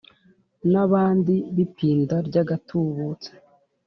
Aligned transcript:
N’abandi 0.71 1.33
b’ipinda 1.55 2.15
ry’agatubutse 2.27 3.29